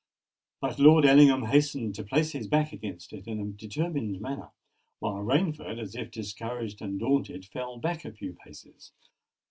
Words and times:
But 0.61 0.79
Lord 0.79 1.05
Ellingham 1.05 1.43
hastened 1.43 1.93
to 1.93 2.03
place 2.03 2.31
his 2.31 2.47
back 2.47 2.73
against 2.73 3.13
it 3.13 3.27
in 3.27 3.39
a 3.39 3.45
determined 3.45 4.19
manner: 4.19 4.49
while 4.97 5.21
Rainford, 5.23 5.77
as 5.79 5.95
if 5.95 6.09
discouraged 6.09 6.81
and 6.81 6.99
daunted, 6.99 7.45
fell 7.45 7.77
back 7.77 8.03
a 8.03 8.11
few 8.11 8.33
paces. 8.33 8.93